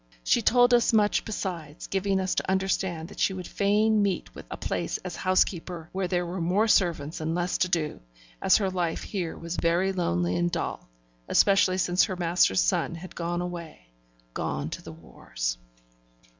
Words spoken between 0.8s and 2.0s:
much besides,